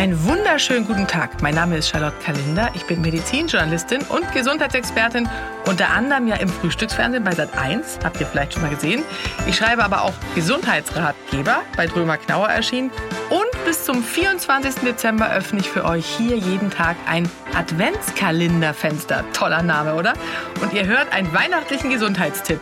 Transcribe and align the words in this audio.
Einen 0.00 0.24
wunderschönen 0.24 0.86
guten 0.86 1.06
Tag. 1.06 1.42
Mein 1.42 1.54
Name 1.54 1.76
ist 1.76 1.90
Charlotte 1.90 2.16
Kalinder. 2.24 2.70
Ich 2.72 2.86
bin 2.86 3.02
Medizinjournalistin 3.02 4.00
und 4.08 4.32
Gesundheitsexpertin, 4.32 5.28
unter 5.66 5.90
anderem 5.90 6.26
ja 6.26 6.36
im 6.36 6.48
Frühstücksfernsehen 6.48 7.22
bei 7.22 7.32
Sat1, 7.32 8.02
habt 8.02 8.18
ihr 8.18 8.26
vielleicht 8.26 8.54
schon 8.54 8.62
mal 8.62 8.70
gesehen. 8.70 9.02
Ich 9.46 9.56
schreibe 9.56 9.84
aber 9.84 10.04
auch 10.04 10.14
Gesundheitsratgeber 10.34 11.60
bei 11.76 11.86
Drömer 11.86 12.16
Knauer 12.16 12.48
erschienen 12.48 12.90
und 13.28 13.64
bis 13.66 13.84
zum 13.84 14.02
24. 14.02 14.76
Dezember 14.76 15.30
öffne 15.34 15.60
ich 15.60 15.68
für 15.68 15.84
euch 15.84 16.06
hier 16.06 16.38
jeden 16.38 16.70
Tag 16.70 16.96
ein 17.06 17.30
Adventskalenderfenster. 17.54 19.22
Toller 19.34 19.62
Name, 19.62 19.96
oder? 19.96 20.14
Und 20.62 20.72
ihr 20.72 20.86
hört 20.86 21.12
einen 21.12 21.30
weihnachtlichen 21.34 21.90
Gesundheitstipp. 21.90 22.60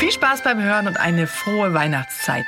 Viel 0.00 0.10
Spaß 0.10 0.42
beim 0.42 0.60
Hören 0.60 0.88
und 0.88 0.98
eine 0.98 1.28
frohe 1.28 1.72
Weihnachtszeit. 1.72 2.46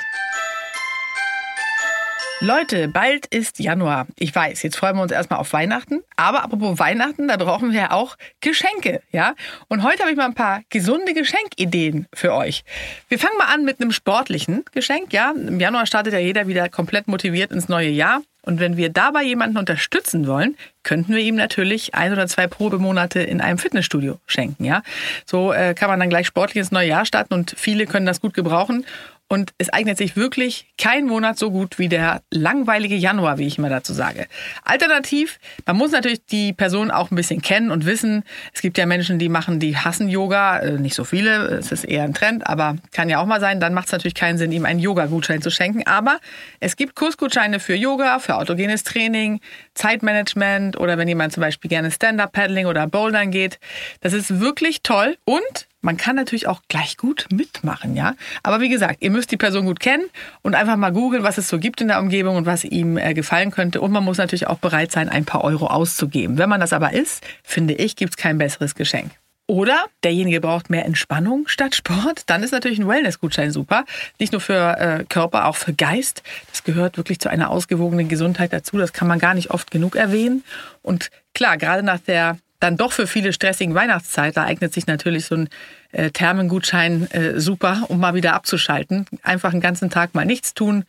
Leute, 2.43 2.87
bald 2.87 3.27
ist 3.27 3.59
Januar. 3.59 4.07
Ich 4.17 4.33
weiß, 4.33 4.63
jetzt 4.63 4.75
freuen 4.75 4.95
wir 4.95 5.03
uns 5.03 5.11
erstmal 5.11 5.37
auf 5.37 5.53
Weihnachten. 5.53 6.01
Aber 6.15 6.43
apropos 6.43 6.79
Weihnachten, 6.79 7.27
da 7.27 7.37
brauchen 7.37 7.71
wir 7.71 7.81
ja 7.81 7.91
auch 7.91 8.17
Geschenke, 8.39 9.03
ja? 9.11 9.35
Und 9.67 9.83
heute 9.83 9.99
habe 9.99 10.09
ich 10.09 10.17
mal 10.17 10.25
ein 10.25 10.33
paar 10.33 10.61
gesunde 10.71 11.13
Geschenkideen 11.13 12.07
für 12.11 12.33
euch. 12.33 12.63
Wir 13.09 13.19
fangen 13.19 13.37
mal 13.37 13.53
an 13.53 13.63
mit 13.63 13.79
einem 13.79 13.91
sportlichen 13.91 14.65
Geschenk, 14.71 15.13
ja? 15.13 15.35
Im 15.35 15.59
Januar 15.59 15.85
startet 15.85 16.13
ja 16.13 16.19
jeder 16.19 16.47
wieder 16.47 16.67
komplett 16.67 17.07
motiviert 17.07 17.51
ins 17.51 17.69
neue 17.69 17.89
Jahr. 17.89 18.23
Und 18.43 18.59
wenn 18.59 18.75
wir 18.75 18.89
dabei 18.89 19.21
jemanden 19.21 19.59
unterstützen 19.59 20.25
wollen, 20.25 20.57
könnten 20.81 21.13
wir 21.13 21.21
ihm 21.21 21.35
natürlich 21.35 21.93
ein 21.93 22.11
oder 22.11 22.25
zwei 22.25 22.47
Probemonate 22.47 23.21
in 23.21 23.39
einem 23.39 23.59
Fitnessstudio 23.59 24.17
schenken. 24.25 24.65
Ja, 24.65 24.81
so 25.27 25.53
äh, 25.53 25.75
kann 25.75 25.89
man 25.91 25.99
dann 25.99 26.09
gleich 26.09 26.25
sportlich 26.25 26.57
ins 26.57 26.71
neue 26.71 26.87
Jahr 26.87 27.05
starten 27.05 27.35
und 27.35 27.53
viele 27.55 27.85
können 27.85 28.07
das 28.07 28.19
gut 28.19 28.33
gebrauchen. 28.33 28.83
Und 29.31 29.53
es 29.59 29.69
eignet 29.69 29.97
sich 29.97 30.17
wirklich 30.17 30.67
kein 30.77 31.05
Monat 31.05 31.37
so 31.37 31.51
gut 31.51 31.79
wie 31.79 31.87
der 31.87 32.21
langweilige 32.31 32.95
Januar, 32.95 33.37
wie 33.37 33.47
ich 33.47 33.57
immer 33.57 33.69
dazu 33.69 33.93
sage. 33.93 34.27
Alternativ, 34.65 35.39
man 35.65 35.77
muss 35.77 35.91
natürlich 35.91 36.25
die 36.25 36.51
Person 36.51 36.91
auch 36.91 37.11
ein 37.11 37.15
bisschen 37.15 37.41
kennen 37.41 37.71
und 37.71 37.85
wissen. 37.85 38.23
Es 38.53 38.59
gibt 38.59 38.77
ja 38.77 38.85
Menschen, 38.85 39.19
die 39.19 39.29
machen, 39.29 39.61
die 39.61 39.77
hassen 39.77 40.09
Yoga. 40.09 40.59
Äh, 40.59 40.71
nicht 40.79 40.95
so 40.95 41.05
viele, 41.05 41.45
es 41.45 41.71
ist 41.71 41.85
eher 41.85 42.03
ein 42.03 42.13
Trend, 42.13 42.45
aber 42.45 42.75
kann 42.91 43.07
ja 43.07 43.21
auch 43.21 43.25
mal 43.25 43.39
sein. 43.39 43.61
Dann 43.61 43.73
macht 43.73 43.85
es 43.85 43.93
natürlich 43.93 44.15
keinen 44.15 44.37
Sinn, 44.37 44.51
ihm 44.51 44.65
einen 44.65 44.81
Yoga-Gutschein 44.81 45.41
zu 45.41 45.49
schenken. 45.49 45.87
Aber 45.87 46.19
es 46.59 46.75
gibt 46.75 46.97
Kursgutscheine 46.97 47.61
für 47.61 47.75
Yoga, 47.75 48.19
für 48.19 48.35
autogenes 48.35 48.83
Training, 48.83 49.39
Zeitmanagement 49.75 50.77
oder 50.77 50.97
wenn 50.97 51.07
jemand 51.07 51.31
zum 51.31 51.39
Beispiel 51.39 51.69
gerne 51.69 51.89
Stand-Up-Paddling 51.89 52.65
oder 52.65 52.85
Bouldern 52.85 53.31
geht. 53.31 53.59
Das 54.01 54.11
ist 54.11 54.41
wirklich 54.41 54.83
toll 54.83 55.15
und 55.23 55.70
man 55.81 55.97
kann 55.97 56.15
natürlich 56.15 56.47
auch 56.47 56.61
gleich 56.67 56.97
gut 56.97 57.27
mitmachen, 57.31 57.95
ja. 57.95 58.15
Aber 58.43 58.61
wie 58.61 58.69
gesagt, 58.69 58.97
ihr 59.01 59.11
müsst 59.11 59.31
die 59.31 59.37
Person 59.37 59.65
gut 59.65 59.79
kennen 59.79 60.05
und 60.41 60.55
einfach 60.55 60.77
mal 60.77 60.91
googeln, 60.91 61.23
was 61.23 61.37
es 61.37 61.47
so 61.47 61.59
gibt 61.59 61.81
in 61.81 61.87
der 61.87 61.99
Umgebung 61.99 62.35
und 62.35 62.45
was 62.45 62.63
ihm 62.63 62.97
äh, 62.97 63.13
gefallen 63.13 63.51
könnte. 63.51 63.81
Und 63.81 63.91
man 63.91 64.03
muss 64.03 64.17
natürlich 64.17 64.47
auch 64.47 64.59
bereit 64.59 64.91
sein, 64.91 65.09
ein 65.09 65.25
paar 65.25 65.43
Euro 65.43 65.67
auszugeben. 65.67 66.37
Wenn 66.37 66.49
man 66.49 66.59
das 66.61 66.73
aber 66.73 66.93
ist, 66.93 67.23
finde 67.43 67.73
ich, 67.73 67.95
gibt 67.95 68.13
es 68.13 68.17
kein 68.17 68.37
besseres 68.37 68.75
Geschenk. 68.75 69.11
Oder 69.47 69.85
derjenige 70.03 70.39
braucht 70.39 70.69
mehr 70.69 70.85
Entspannung 70.85 71.47
statt 71.47 71.75
Sport. 71.75 72.23
Dann 72.27 72.41
ist 72.41 72.51
natürlich 72.51 72.79
ein 72.79 72.87
Wellness-Gutschein 72.87 73.51
super. 73.51 73.83
Nicht 74.17 74.31
nur 74.31 74.39
für 74.39 74.77
äh, 74.79 75.03
Körper, 75.03 75.45
auch 75.47 75.57
für 75.57 75.73
Geist. 75.73 76.23
Das 76.51 76.63
gehört 76.63 76.95
wirklich 76.95 77.19
zu 77.19 77.29
einer 77.29 77.49
ausgewogenen 77.49 78.07
Gesundheit 78.07 78.53
dazu. 78.53 78.77
Das 78.77 78.93
kann 78.93 79.09
man 79.09 79.19
gar 79.19 79.33
nicht 79.33 79.51
oft 79.51 79.69
genug 79.69 79.97
erwähnen. 79.97 80.45
Und 80.83 81.09
klar, 81.33 81.57
gerade 81.57 81.83
nach 81.83 81.99
der 81.99 82.37
dann 82.61 82.77
doch 82.77 82.93
für 82.93 83.07
viele 83.07 83.33
stressigen 83.33 83.75
Weihnachtszeit, 83.75 84.37
da 84.37 84.45
eignet 84.45 84.73
sich 84.73 84.87
natürlich 84.87 85.25
so 85.25 85.35
ein 85.35 85.49
äh, 85.91 86.11
Thermengutschein 86.11 87.11
äh, 87.11 87.37
super, 87.39 87.83
um 87.89 87.99
mal 87.99 88.13
wieder 88.13 88.33
abzuschalten. 88.33 89.05
Einfach 89.23 89.51
einen 89.51 89.61
ganzen 89.61 89.89
Tag 89.89 90.15
mal 90.15 90.25
nichts 90.25 90.53
tun, 90.53 90.85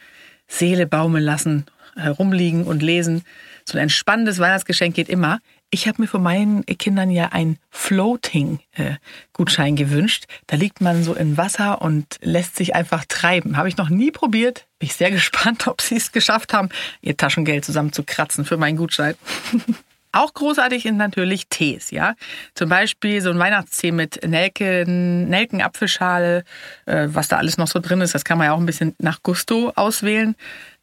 Seele 0.47 0.87
baumeln 0.87 1.25
lassen, 1.25 1.67
herumliegen 1.97 2.65
und 2.65 2.83
lesen. 2.83 3.25
So 3.65 3.79
ein 3.79 3.85
entspannendes 3.85 4.39
Weihnachtsgeschenk 4.39 4.95
geht 4.95 5.09
immer. 5.09 5.41
Ich 5.71 5.89
habe 5.89 6.03
mir 6.03 6.09
von 6.09 6.23
meinen 6.23 6.67
Kindern 6.67 7.11
ja 7.11 7.31
ein 7.33 7.57
Floating-Gutschein 7.71 9.75
gewünscht. 9.75 10.27
Da 10.47 10.57
liegt 10.57 10.83
man 10.83 11.03
so 11.03 11.15
in 11.15 11.39
Wasser 11.39 11.81
und 11.81 12.19
lässt 12.21 12.57
sich 12.57 12.75
einfach 12.75 13.07
treiben. 13.07 13.57
Habe 13.57 13.71
ich 13.71 13.79
noch 13.79 13.89
nie 13.89 14.11
probiert. 14.11 14.67
Bin 14.79 14.89
ich 14.89 14.95
sehr 14.95 15.11
gespannt, 15.11 15.67
ob 15.69 15.81
sie 15.81 15.97
es 15.97 16.13
geschafft 16.13 16.53
haben, 16.53 16.69
ihr 17.01 17.17
Taschengeld 17.17 17.65
zusammenzukratzen 17.65 18.45
für 18.45 18.59
meinen 18.59 18.77
Gutschein. 18.77 19.15
Auch 20.13 20.35
großartig 20.35 20.83
sind 20.83 20.99
natürlich 20.99 21.49
Tees, 21.49 21.91
ja. 21.91 22.15
Zum 22.55 22.69
Beispiel 22.69 23.23
so 23.23 23.31
ein 23.31 23.39
Weihnachtstee 23.39 23.93
mit 23.93 24.21
Nelken, 24.27 25.29
Nelkenapfelschale, 25.31 26.45
äh, 26.85 27.09
was 27.09 27.29
da 27.29 27.39
alles 27.39 27.57
noch 27.57 27.67
so 27.67 27.81
drin 27.81 28.03
ist. 28.03 28.15
Das 28.15 28.25
kann 28.25 28.37
man 28.37 28.47
ja 28.47 28.53
auch 28.53 28.61
ein 28.61 28.67
bisschen 28.67 28.95
nach 28.99 29.23
Gusto 29.23 29.73
auswählen. 29.75 30.37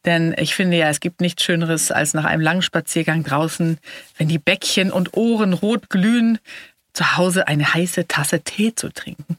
Denn 0.06 0.34
ich 0.38 0.56
finde 0.56 0.78
ja, 0.78 0.90
es 0.90 1.00
gibt 1.00 1.22
nichts 1.22 1.44
Schöneres 1.44 1.91
als 1.91 2.13
nach 2.13 2.25
einem 2.25 2.41
langen 2.41 2.62
Spaziergang 2.63 3.23
draußen, 3.23 3.78
wenn 4.17 4.28
die 4.28 4.40
Bäckchen 4.40 4.91
und 4.91 5.16
Ohren 5.16 5.53
rot 5.53 5.90
glühen, 5.90 6.40
zu 6.94 7.17
Hause 7.17 7.47
eine 7.47 7.73
heiße 7.73 8.07
Tasse 8.07 8.41
Tee 8.41 8.73
zu 8.73 8.90
trinken. 8.90 9.38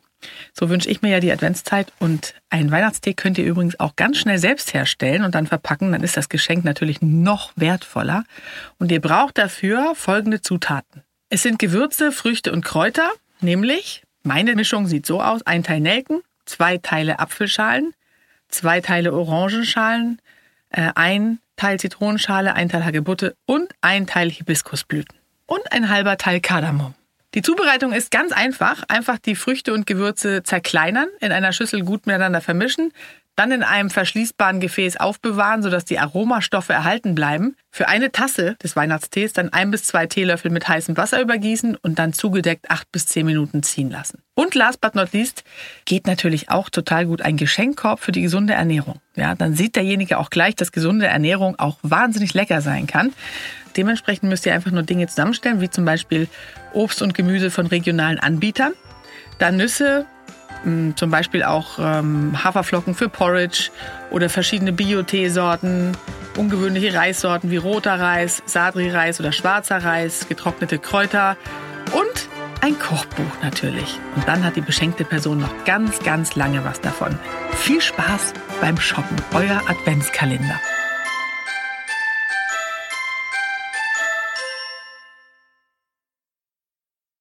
So 0.53 0.69
wünsche 0.69 0.89
ich 0.89 1.03
mir 1.03 1.11
ja 1.11 1.21
die 1.21 1.33
Adventszeit 1.33 1.93
und 1.99 2.35
einen 2.51 2.71
Weihnachtstee 2.71 3.15
könnt 3.15 3.39
ihr 3.39 3.45
übrigens 3.45 3.79
auch 3.81 3.97
ganz 3.97 4.19
schnell 4.19 4.39
selbst 4.39 4.75
herstellen 4.75 5.25
und 5.25 5.35
dann 5.35 5.47
verpacken. 5.47 5.93
Dann 5.93 6.03
ist 6.03 6.17
das 6.17 6.29
Geschenk 6.29 6.65
natürlich 6.65 7.01
noch 7.01 7.53
wertvoller. 7.57 8.25
Und 8.79 8.93
ihr 8.93 9.01
braucht 9.01 9.39
dafür 9.39 9.95
folgende 9.95 10.43
Zutaten. 10.43 11.03
Es 11.29 11.43
sind 11.43 11.59
Gewürze, 11.59 12.13
Früchte 12.13 12.53
und 12.53 12.65
Kräuter, 12.65 13.09
nämlich 13.41 14.03
meine 14.23 14.55
Mischung 14.55 14.87
sieht 14.87 15.07
so 15.07 15.23
aus: 15.23 15.43
ein 15.47 15.63
Teil 15.63 15.81
Nelken, 15.81 16.23
zwei 16.45 16.79
Teile 16.79 17.19
Apfelschalen, 17.19 17.95
zwei 18.49 18.81
Teile 18.81 19.13
Orangenschalen, 19.13 20.21
äh, 20.71 20.91
ein 20.95 21.39
Teil 21.57 21.79
Zitronenschale, 21.79 22.55
ein 22.55 22.69
Teil 22.69 22.85
Hagebutte 22.85 23.37
und 23.47 23.73
ein 23.81 24.07
Teil 24.07 24.31
Hibiskusblüten 24.31 25.17
und 25.47 25.73
ein 25.73 25.89
halber 25.89 26.17
Teil 26.17 26.41
Kardamom. 26.41 26.95
Die 27.35 27.43
Zubereitung 27.43 27.93
ist 27.93 28.11
ganz 28.11 28.33
einfach. 28.33 28.83
Einfach 28.89 29.19
die 29.19 29.37
Früchte 29.37 29.73
und 29.73 29.87
Gewürze 29.87 30.43
zerkleinern, 30.43 31.09
in 31.21 31.31
einer 31.31 31.53
Schüssel 31.53 31.83
gut 31.85 32.07
miteinander 32.07 32.41
vermischen, 32.41 32.93
dann 33.41 33.53
in 33.53 33.63
einem 33.63 33.89
verschließbaren 33.89 34.61
Gefäß 34.61 34.99
aufbewahren, 34.99 35.63
sodass 35.63 35.87
die 35.87 35.99
Aromastoffe 35.99 36.75
erhalten 36.75 37.15
bleiben. 37.15 37.57
Für 37.71 37.89
eine 37.89 38.13
Tasse 38.13 38.57
des 38.63 38.77
Weihnachtstees 38.77 39.33
dann 39.33 39.51
ein 39.51 39.71
bis 39.71 39.85
zwei 39.85 40.07
Teelöffel 40.07 40.51
mit 40.51 40.69
heißem 40.69 40.99
Wasser 40.99 41.23
übergießen 41.23 41.75
und 41.77 41.99
dann 41.99 42.13
zugedeckt 42.13 42.71
acht 42.71 42.93
bis 42.93 43.07
zehn 43.07 43.25
Minuten 43.25 43.63
ziehen 43.63 43.91
lassen. 43.91 44.23
Und 44.35 44.55
last 44.55 44.83
but 44.83 44.95
not 44.95 45.15
least 45.15 45.43
geht 45.87 46.07
natürlich 46.07 46.51
auch 46.51 46.69
total 46.69 47.07
gut 47.07 47.23
ein 47.23 47.39
Geschenkkorb 47.39 48.01
für 48.01 48.13
die 48.13 48.21
gesunde 48.21 48.53
Ernährung. 48.53 49.01
Ja, 49.17 49.35
dann 49.35 49.55
sieht 49.55 49.75
derjenige 49.75 50.19
auch 50.19 50.29
gleich, 50.29 50.55
dass 50.55 50.71
gesunde 50.71 51.07
Ernährung 51.07 51.59
auch 51.59 51.79
wahnsinnig 51.81 52.35
lecker 52.35 52.61
sein 52.61 52.87
kann. 52.87 53.15
Dementsprechend 53.75 54.29
müsst 54.29 54.45
ihr 54.45 54.53
einfach 54.53 54.71
nur 54.71 54.83
Dinge 54.83 55.07
zusammenstellen, 55.07 55.63
wie 55.63 55.71
zum 55.71 55.87
Beispiel 55.87 56.29
Obst 56.75 57.01
und 57.01 57.15
Gemüse 57.15 57.51
von 57.51 57.67
regionalen 57.67 58.19
Anbietern, 58.19 58.75
dann 59.39 59.57
Nüsse, 59.57 60.05
zum 60.97 61.11
Beispiel 61.11 61.43
auch 61.43 61.79
ähm, 61.79 62.43
Haferflocken 62.45 62.95
für 62.95 63.09
Porridge 63.09 63.71
oder 64.11 64.29
verschiedene 64.29 64.73
Bio-Teesorten, 64.73 65.97
ungewöhnliche 66.37 66.95
Reissorten 66.95 67.51
wie 67.51 67.57
roter 67.57 67.99
Reis, 67.99 68.43
Sadri-Reis 68.47 69.21
oder 69.21 69.33
schwarzer 69.33 69.79
Reis, 69.79 70.29
getrocknete 70.29 70.79
Kräuter 70.79 71.37
und 71.93 72.29
ein 72.61 72.79
Kochbuch 72.79 73.43
natürlich. 73.43 73.99
Und 74.17 74.29
dann 74.29 74.45
hat 74.45 74.57
die 74.57 74.61
beschenkte 74.61 75.05
Person 75.05 75.41
noch 75.41 75.65
ganz, 75.65 75.99
ganz 76.01 76.35
lange 76.35 76.65
was 76.65 76.81
davon. 76.81 77.19
Viel 77.53 77.81
Spaß 77.81 78.35
beim 78.61 78.79
Shoppen, 78.79 79.17
euer 79.35 79.63
Adventskalender. 79.67 80.61